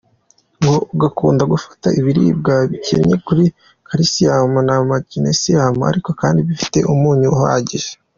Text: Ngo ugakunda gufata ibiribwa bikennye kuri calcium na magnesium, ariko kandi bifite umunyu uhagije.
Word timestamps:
Ngo 0.61 0.75
ugakunda 0.93 1.43
gufata 1.53 1.87
ibiribwa 1.99 2.55
bikennye 2.71 3.15
kuri 3.25 3.43
calcium 3.87 4.51
na 4.67 4.75
magnesium, 4.89 5.77
ariko 5.89 6.09
kandi 6.21 6.39
bifite 6.49 6.79
umunyu 6.93 7.27
uhagije. 7.39 7.91